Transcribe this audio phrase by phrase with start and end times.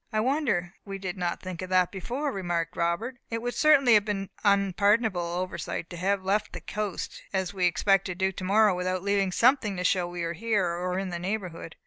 [0.11, 3.17] "I wonder we did not think of that before," remarked Robert.
[3.29, 7.67] "It would certainly have been an unpardonable oversight to have left the coast, as we
[7.67, 11.09] expect to do tomorrow, without leaving something to show that we are here, or in
[11.09, 11.75] the neighbourhood."